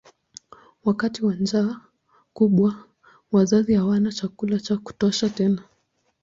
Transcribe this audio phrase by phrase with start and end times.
[0.83, 1.79] Wakati wa njaa
[2.33, 2.83] kubwa
[3.31, 5.63] wazazi hawana chakula cha kutosha tena.